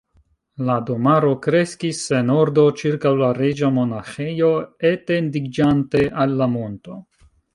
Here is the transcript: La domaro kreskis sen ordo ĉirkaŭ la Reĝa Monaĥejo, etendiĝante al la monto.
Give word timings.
La 0.67 0.75
domaro 0.85 1.27
kreskis 1.47 1.99
sen 2.05 2.31
ordo 2.37 2.63
ĉirkaŭ 2.81 3.11
la 3.19 3.29
Reĝa 3.39 3.69
Monaĥejo, 3.77 4.49
etendiĝante 4.93 6.05
al 6.25 6.37
la 6.43 6.49
monto. 6.57 6.99